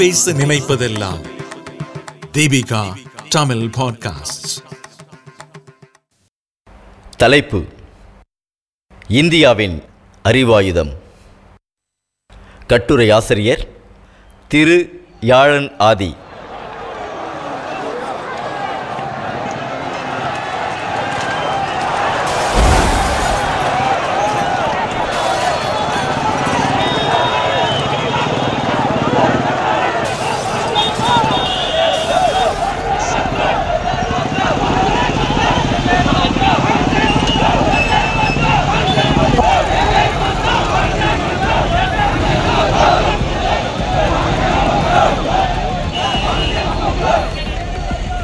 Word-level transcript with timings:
பேச 0.00 0.32
நினைப்பதெல்லாம். 0.32 1.28
தீபிகா 2.32 2.96
தமிழ் 3.28 3.56
பாட்காஸ்ட் 3.56 4.64
தலைப்பு. 7.16 7.64
இந்தியாவின் 9.08 9.82
அறிவாயுதம். 10.24 10.96
கட்டுரை 12.66 13.10
ஆசிரியர் 13.10 13.68
திரு 14.48 15.06
யாழன் 15.20 15.78
ஆதி. 15.78 16.14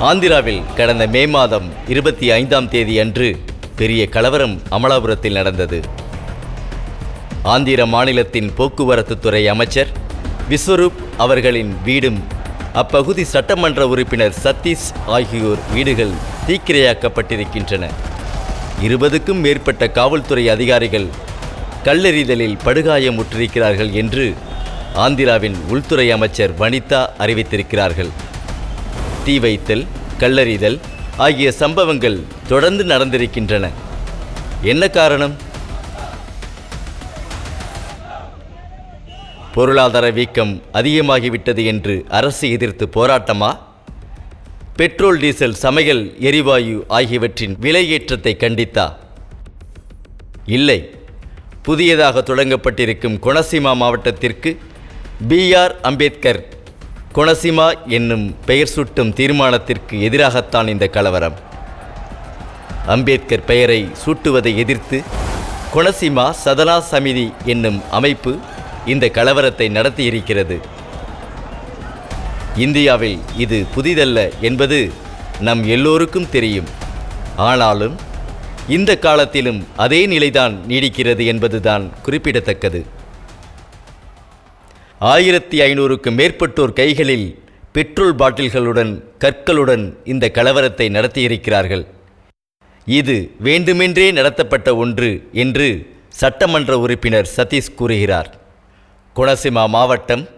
ஆந்திராவில் 0.00 0.74
கடந்த 0.74 1.06
மே 1.06 1.26
மாதம் 1.26 1.72
இருபத்தி 1.88 2.30
ஐந்தாம் 2.30 2.68
தேதி 2.68 2.98
அன்று 2.98 3.36
பெரிய 3.76 4.08
கலவரம் 4.08 4.60
அமலாபுரத்தில் 4.70 5.32
நடந்தது. 5.32 5.80
ஆந்திர 7.42 7.86
மாநிலத்தின் 7.86 8.54
போக்குவரத்து 8.54 9.18
துறை 9.18 9.48
அமைச்சர் 9.48 9.88
விஸ்வரூப் 10.50 10.98
அவர்களின் 11.16 11.76
வீடும் 11.84 12.24
அப்பகுதி 12.72 13.24
சட்டமன்ற 13.24 13.88
உறுப்பினர் 13.88 14.34
சதீஷ் 14.42 14.90
ஆகியோர் 15.06 15.58
வீடுகள் 15.72 16.12
தீக்கிரையாக்கப்பட்டிருக்கின்றன. 16.46 17.90
இருபதுக்கும் 18.82 19.40
மேற்பட்ட 19.40 19.88
காவல்துறை 19.88 20.48
அதிகாரிகள் 20.48 21.06
கல்லெறிதலில் 21.84 22.58
படுகாயமுற்றிருக்கிறார்கள் 22.64 23.90
என்று 23.90 24.34
ஆந்திராவின் 24.94 25.56
உள்துறை 25.68 26.10
அமைச்சர் 26.10 26.58
வனிதா 26.58 27.08
அறிவித்திருக்கிறார்கள். 27.18 28.08
தீ 29.26 29.38
வைத்தல் 29.38 29.86
கல்லறிதல் 30.18 30.80
ஆகிய 31.16 31.52
சம்பவங்கள் 31.52 32.20
தொடர்ந்து 32.48 32.84
நடந்திருக்கின்றன. 32.84 33.70
என்ன 34.62 34.88
காரணம்? 34.88 35.36
பொருளாதார 39.54 40.10
வீக்கம் 40.10 40.62
அதிகமாகிவிட்டது 40.72 41.64
என்று 41.64 42.04
அரசு 42.08 42.50
எதிர்த்து 42.50 42.86
போராட்டமா? 42.86 43.58
பெட்ரோல் 44.76 45.18
டீசல் 45.18 45.54
சமையல் 45.54 46.20
எரிவாயு 46.20 46.84
ஆகியவற்றின் 46.88 47.56
விலையேற்றத்தை 47.60 48.34
கண்டித்தா? 48.36 48.96
இல்லை. 50.46 50.94
புதியதாக 51.62 52.20
தொடங்கப்பட்டிருக்கும் 52.20 53.18
கொனசிமா 53.22 53.76
மாவட்டத்திற்கு 53.76 54.58
பி 55.28 55.54
ஆர் 55.54 55.80
அம்பேத்கர் 55.80 56.54
கொனசிமா 57.16 57.66
என்னும் 57.86 58.24
பெயர் 58.44 58.70
சூட்டும் 58.74 59.10
தீர்மானத்திற்கு 59.18 59.96
எதிராகத்தான் 60.08 60.68
இந்த 60.68 60.86
கலவரம். 60.86 61.36
அம்பேத்கர் 62.86 63.44
பெயரை 63.44 63.88
சூட்டுவதை 64.04 64.56
எதிர்த்து 64.56 65.02
கொனசிமா 65.74 66.26
சதனா 66.44 66.82
சமிதி 66.90 67.32
என்னும் 67.44 67.78
அமைப்பு 67.90 68.38
இந்த 68.86 69.10
கலவரத்தை 69.14 69.68
நடத்தியிருக்கிறது. 69.76 70.58
இந்தியாவில் 72.56 73.18
இது 73.36 73.64
புதிதல்ல 73.76 74.18
என்பது 74.40 74.92
நம் 75.40 75.64
எல்லோருக்கும் 75.64 76.30
தெரியும். 76.30 76.68
ஆனாலும் 77.36 77.96
இந்த 78.68 78.98
காலத்திலும் 78.98 79.66
அதே 79.76 80.06
நிலைதான் 80.06 80.56
நீடிக்கிறது 80.68 81.26
என்பதுதான் 81.26 81.92
குறிப்பிடத்தக்கது. 82.02 82.94
ஆயிரத்தி 85.00 85.60
ஐநூறுக்கு 85.60 86.10
மேற்பட்டோர் 86.10 86.72
கைகளில் 86.72 87.38
பெட்ரோல் 87.72 88.14
பாட்டில்களுடன் 88.14 89.02
கற்களுடன் 89.20 89.96
இந்த 90.04 90.30
கலவரத்தை 90.34 90.86
நடத்தியிருக்கிறார்கள். 90.90 91.86
இது 92.86 93.30
வேண்டுமென்றே 93.40 94.10
நடத்தப்பட்ட 94.10 94.76
ஒன்று 94.76 95.28
என்று 95.32 95.94
சட்டமன்ற 96.08 96.78
உறுப்பினர் 96.78 97.30
சதீஷ் 97.36 97.74
கூறுகிறார். 97.74 98.36
குணசிமா 99.16 99.68
மாவட்டம் 99.68 100.28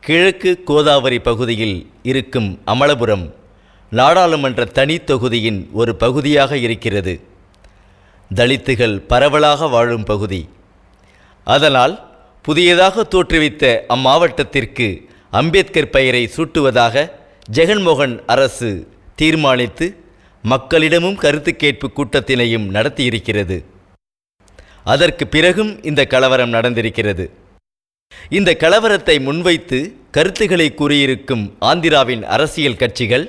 கிழக்கு 0.00 0.62
கோதாவரி 0.64 1.18
பகுதியில் 1.18 1.90
இருக்கும் 2.02 2.60
அமலபுரம் 2.64 3.34
நாடாளுமன்ற 3.90 4.64
தனி 4.64 4.98
தொகுதியின் 4.98 5.68
ஒரு 5.72 5.96
பகுதியாக 5.96 6.56
இருக்கிறது. 6.56 7.20
தலித்துகள் 8.34 8.98
பரவலாக 8.98 9.66
வாழும் 9.66 10.04
பகுதி. 10.04 10.48
அதனால் 11.44 12.07
புதியதாக 12.42 13.04
தோற்றுவித்த 13.04 13.64
அம்மாவட்டத்திற்கு 13.88 14.86
அம்பேத்கர் 15.30 15.90
பெயரை 15.90 16.30
சூட்டுவதாக 16.36 17.10
ஜெகன்மோகன் 17.52 18.14
அரசு 18.26 18.88
தீர்மானித்து 19.16 19.86
மக்களிடமும் 20.44 21.14
கருத்து 21.14 21.56
கேட்பு 21.56 21.90
கூட்டத்தினையும் 21.96 22.66
நடத்தியிருக்கிறது. 22.76 23.64
அதற்கு 24.84 25.26
பிறகும் 25.26 25.82
இந்த 25.82 26.04
கலவரம் 26.04 26.52
நடந்திருக்கிறது. 26.52 27.24
இந்த 28.28 28.56
கலவரத்தை 28.60 29.16
முன்வைத்து 29.20 29.78
கருத்துக்களை 30.10 30.74
கூறியிருக்கும் 30.74 31.44
ஆந்திராவின் 31.60 32.22
அரசியல் 32.22 32.76
கட்சிகள் 32.76 33.26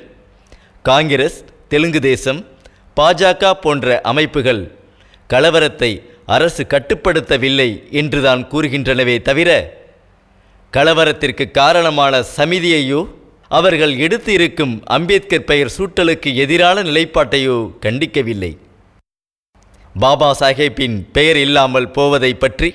காங்கிரஸ் 0.86 1.44
தெலுங்கு 1.68 2.00
தேசம் 2.00 2.46
பாஜக 2.98 3.52
போன்ற 3.54 4.00
அமைப்புகள் 4.02 4.62
கலவரத்தை 5.30 5.92
அரசு 6.36 6.64
கட்டுப்படுத்தவில்லை 6.74 7.70
என்றுதான் 8.00 8.42
கூறுகின்றனவே 8.52 9.16
தவிர 9.30 9.50
கலவரத்திற்கு 10.74 11.46
காரணமான 11.60 12.14
சமிதியையோ 12.36 13.02
அவர்கள் 13.52 13.94
எடுத்து 14.06 14.32
இருக்கும் 14.38 14.74
அம்பேத்கர் 14.96 15.48
பெயர் 15.52 15.72
சூட்டலுக்கு 15.78 16.30
எதிரான 16.44 16.84
நிலைப்பாட்டையோ 16.90 17.56
கண்டிக்கவில்லை. 17.86 18.52
பாபா 19.96 20.30
சாஹேப்பின் 20.42 20.98
பெயர் 21.16 21.40
இல்லாமல் 21.46 21.88
போவதை 21.98 22.32
பற்றி 22.44 22.70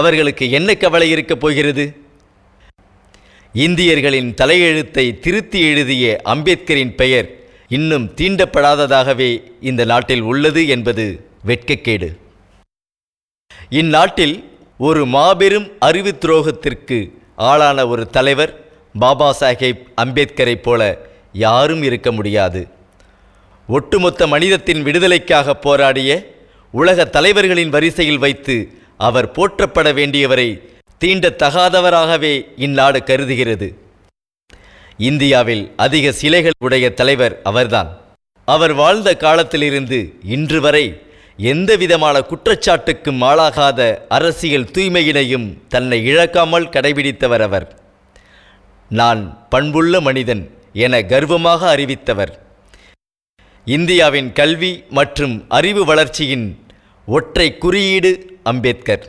அவர்களுக்கு 0.00 0.44
என்ன 0.58 0.76
கவலை 0.82 1.08
இருக்கப் 1.14 1.42
போகிறது? 1.44 1.84
இந்தியர்களின் 3.54 4.30
தலையெழுத்தை 4.40 5.06
திருத்தி 5.24 5.60
எழுதிய 5.70 6.04
அம்பேத்கரின் 6.34 6.94
பெயர் 7.00 7.28
இன்னும் 7.78 8.06
தீண்டப்படாததாகவே 8.18 9.30
இந்த 9.70 9.82
நாட்டில் 9.92 10.24
உள்ளது 10.30 10.62
என்பது 10.74 11.06
வெட்கக்கேடு. 11.50 12.08
இந்நாட்டில் 13.78 14.34
ஒரு 14.86 15.02
மாபெரும் 15.06 15.66
அறிவு 15.78 16.10
துரோகத்திற்கு 16.20 16.96
ஆளான 17.50 17.84
ஒரு 17.92 18.02
தலைவர் 18.16 18.52
பாபா 18.98 19.28
சாஹேப் 19.40 19.82
அம்பேத்கரைப் 20.02 20.62
போல 20.62 20.80
யாரும் 21.44 21.82
இருக்க 21.88 22.08
முடியாது. 22.12 22.60
ஒட்டுமொத்த 23.68 24.26
மனிதத்தின் 24.26 24.82
விடுதலைக்காக 24.82 25.54
போராடிய 25.66 26.10
உலக 26.74 27.06
தலைவர்களின் 27.16 27.72
வரிசையில் 27.76 28.20
வைத்து 28.24 28.56
அவர் 29.08 29.28
போற்றப்பட 29.36 29.88
வேண்டியவரை 30.00 30.48
தீண்டத்தகாதவராகவே 31.04 32.34
இந்நாடு 32.56 33.00
கருதுகிறது. 33.10 33.68
இந்தியாவில் 35.10 35.64
அதிக 35.76 36.12
சிலைகள் 36.20 36.58
உடைய 36.66 36.86
தலைவர் 37.00 37.36
அவர்தான். 37.50 37.90
அவர் 38.48 38.74
வாழ்ந்த 38.82 39.10
காலத்திலிருந்து 39.24 40.00
இன்று 40.36 40.60
வரை 40.60 40.84
எந்தவிதமான 41.50 42.16
குற்றச்சாட்டுக்கும் 42.20 43.22
ஆளாகாத 43.28 43.80
அரசியல் 44.08 44.68
தூய்மையினையும் 44.74 45.46
தன்னை 45.68 45.98
இழக்காமல் 46.04 46.68
கடைபிடித்தவர் 46.68 47.44
அவர். 47.48 47.66
நான் 48.88 49.22
பண்புள்ள 49.48 50.00
மனிதன் 50.00 50.42
என 50.72 51.02
கர்வமாக 51.02 51.76
அறிவித்தவர். 51.76 52.32
இந்தியாவின் 53.64 54.32
கல்வி 54.32 54.72
மற்றும் 54.90 55.34
அறிவு 55.48 55.84
வளர்ச்சியின் 55.84 56.46
ஒற்றை 57.06 57.58
குறியீடு 57.58 58.12
அம்பேத்கர். 58.42 59.04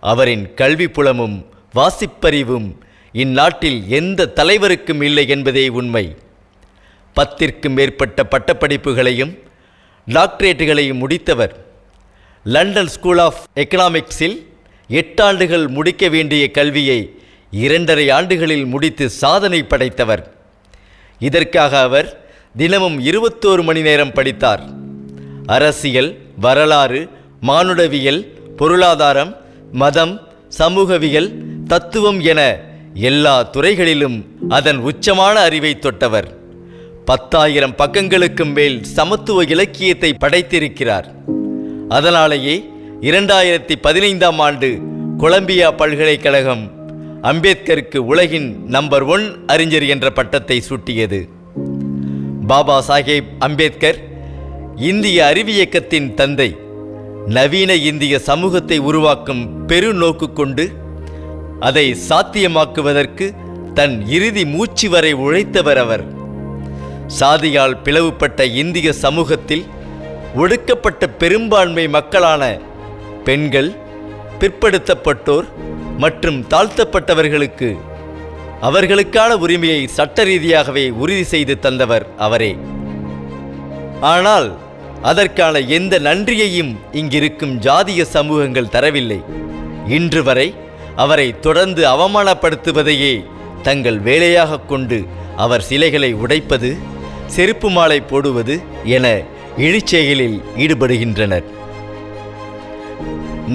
அவரின் 0.00 0.54
கல்வி 0.54 0.88
புலமும் 0.88 1.38
வாசிப்பறிவும் 1.74 2.68
இந்நாட்டில் 3.12 3.80
எந்த 3.88 4.30
தலைவருக்கும் 4.36 5.02
இல்லை 5.02 5.28
என்பதே 5.28 5.68
உண்மை. 5.68 6.16
பத்திற்கும் 7.16 7.76
மேற்பட்ட 7.78 8.26
பட்டப்படிப்புகளையும் 8.32 9.34
டாக்டரேட்டுகளை 10.08 10.92
முடித்தவர். 10.92 11.50
லண்டன் 12.44 12.86
ஸ்கூல் 12.86 13.18
ஆஃப் 13.18 13.40
எக்கனாமிக்ஸில் 13.56 14.46
எட்டாண்டுகள் 14.90 15.68
முடிக்க 15.68 16.08
வேண்டிய 16.08 16.50
கல்வியை 16.50 17.14
இரண்டரை 17.50 18.10
ஆண்டுகளில் 18.10 18.64
முடித்து 18.64 19.10
சாதனை 19.10 19.62
படைத்தவர். 19.62 20.34
இதற்காக 21.18 21.80
அவர் 21.80 22.26
தினமும் 22.56 22.98
இருபத்தோரு 23.00 23.62
மணி 23.62 23.82
நேரம் 23.82 24.12
படித்தார். 24.12 24.62
அரசியல் 25.46 26.18
வரலாறு 26.36 27.08
மானுடவியல் 27.40 28.20
பொருளாதாரம் 28.56 29.36
மதம் 29.72 30.14
சமூகவியல் 30.48 31.30
தத்துவம் 31.66 32.20
என 32.20 32.60
எல்லா 32.94 33.42
துறைகளிலும் 33.42 34.18
அதன் 34.48 34.78
உச்சமான 34.78 35.34
அறிவை 35.48 35.78
தொட்டவர். 35.80 36.37
பத்தாயிரம் 37.08 37.74
பக்கங்களுக்கும் 37.78 38.50
மேல் 38.56 38.84
சமத்துவ 38.96 39.42
இலக்கியத்தை 39.42 40.08
படைத்திருக்கிறார். 40.24 41.06
அதனாலேயே 41.88 42.56
இரண்டாயிரத்தி 43.00 43.74
பதினைந்தாம் 43.86 44.40
ஆண்டு 44.46 44.68
கொலம்பியா 45.18 45.68
பல்கலைக்கழகம் 45.70 46.64
அம்பேத்கருக்கு 47.30 47.96
உலகின் 47.96 48.48
நம்பர் 48.66 49.02
ஒன் 49.02 49.24
அறிஞர் 49.46 49.86
என்ற 49.86 50.10
பட்டத்தை 50.10 50.62
சூட்டியது. 50.68 51.20
பாபா 52.46 52.76
சாஹேப் 52.88 53.30
அம்பேத்கர் 53.38 53.98
இந்திய 54.90 55.24
அறிவியக்கத்தின் 55.30 56.14
தந்தை 56.14 56.50
நவீன 57.26 57.74
இந்திய 57.90 58.18
சமூகத்தை 58.18 58.78
உருவாக்கும் 58.90 59.66
பெருநோக்கு 59.66 60.32
கொண்டு 60.32 60.66
அதை 61.60 61.96
சாத்தியமாக்குவதற்கு 62.08 63.28
தன் 63.74 63.98
இறுதி 64.06 64.46
மூச்சு 64.46 64.90
வரை 64.90 65.14
உழைத்தவர் 65.14 65.82
அவர். 65.86 66.17
சாதியால் 67.16 67.76
பிளவுபட்ட 67.84 68.44
இந்திய 68.44 68.92
சமூகத்தில் 68.92 69.66
ஒடுக்கப்பட்ட 70.34 71.08
பெரும்பான்மை 71.08 71.88
மக்களான 71.88 72.58
பெண்கள் 73.24 73.70
பிற்படுத்தப்பட்டோர் 74.40 75.46
மற்றும் 75.98 76.46
தாழ்த்தப்பட்டவர்களுக்கு 76.46 77.76
அவர்களுக்கான 78.60 79.30
உரிமையை 79.30 79.86
சட்ட 79.86 80.24
ரீதியாகவே 80.24 80.90
உறுதி 80.90 81.24
செய்து 81.24 81.58
தந்தவர் 81.58 82.06
அவரே. 82.16 82.56
ஆனால் 84.00 84.56
அதற்கான 85.02 85.58
எந்த 85.58 85.98
நன்றியையும் 85.98 86.78
இங்கிருக்கும் 86.92 87.54
ஜாதிய 87.56 88.02
சமூகங்கள் 88.02 88.72
தரவில்லை. 88.76 89.20
இன்று 89.86 90.22
வரை 90.22 90.54
அவரை 90.96 91.40
தொடர்ந்து 91.40 91.84
அவமானப்படுத்துவதையே 91.88 93.24
தங்கள் 93.62 93.98
வேலையாக 93.98 94.60
கொண்டு 94.60 95.06
அவர் 95.36 95.62
சிலைகளை 95.62 96.12
உடைப்பது 96.14 96.76
செருப்பு 97.34 97.68
மாலை 97.70 98.00
போடுவது 98.00 98.54
என 98.96 99.06
இழிச்செயலில் 99.66 100.38
ஈடுபடுகின்றனர். 100.64 101.46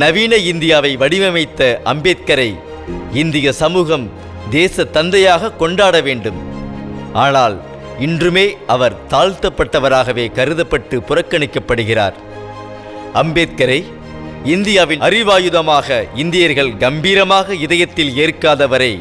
நவீன 0.02 0.34
இந்தியாவை 0.52 0.92
வடிவமைத்த 1.02 1.62
அம்பேத்கரை 1.92 2.50
இந்திய 3.22 3.48
சமூகம் 3.62 4.06
தேச 4.50 4.86
தந்தையாக 4.98 5.52
கொண்டாட 5.62 5.96
வேண்டும். 6.02 6.40
ஆனால் 7.24 7.56
இன்றுமே 8.00 8.46
அவர் 8.74 8.96
தாழ்த்தப்பட்டவராகவே 9.10 10.26
கருதப்பட்டு 10.38 10.98
புறக்கணிக்கப்படுகிறார். 11.10 12.16
அம்பேத்கரை 13.22 13.80
இந்தியாவின் 14.56 15.04
அறிவாயுதமாக 15.08 15.90
இந்தியர்கள் 16.24 16.72
கம்பீரமாக 16.78 17.56
இதயத்தில் 17.66 18.14
ஏற்காதவரை 18.24 18.94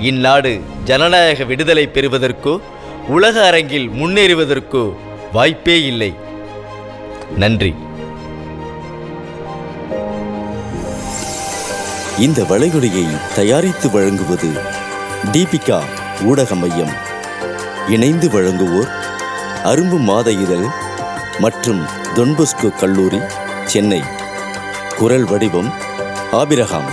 இந்நாடு 0.00 0.52
ஜனநாயக 0.84 1.44
விடுதலை 1.44 1.84
பெறுவதற்கோ 1.94 2.54
உலக 3.08 3.46
அரங்கில் 3.46 3.90
முன்னேறுவதற்கோ 3.90 4.92
வாய்ப்பே 5.32 5.84
இல்லை. 5.84 6.14
நன்றி. 7.36 7.74
இந்த 12.18 12.42
வளைகுடையை 12.42 13.06
தயாரித்து 13.34 13.90
வழங்குவது 13.90 14.48
தீபிகா 15.32 15.80
ஊடக 16.22 16.54
மையம். 16.54 16.90
இணைந்து 17.88 18.28
வழங்குவோர் 18.28 18.88
அரும்பு 19.64 19.98
மாத 19.98 20.30
இதழ் 20.32 20.64
மற்றும் 21.38 21.86
தொன்பொஸ்கோ 22.14 22.68
கல்லூரி 22.68 23.18
சென்னை. 23.64 24.02
குரல் 24.96 25.24
வடிவம் 25.24 25.72
ஆபிரகாம் 26.32 26.90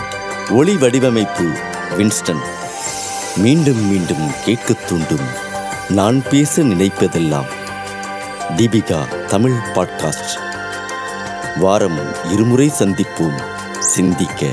ஒளி 0.50 0.78
வடிவமைப்பு 0.78 1.52
வின்ஸ்டன். 1.98 2.42
மீண்டும் 3.36 3.90
மீண்டும் 3.90 4.32
கேட்கத் 4.46 4.88
தூண்டும். 4.88 5.43
நான் 5.90 6.24
பேச 6.30 6.62
நினைப்பதெல்லாம். 6.62 7.46
தீபிகா 8.58 9.26
தமிழ் 9.26 9.56
பாட்காஸ்ட். 9.74 10.40
வாரம் 11.56 12.00
இருமுறை 12.32 12.72
சந்திப்போம். 12.80 13.42
சிந்திக்க. 13.80 14.46